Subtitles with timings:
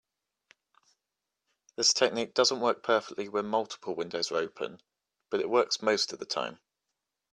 [1.75, 4.81] This technique doesn't work perfectly when multiple windows are open,
[5.29, 6.59] but it works most of the time.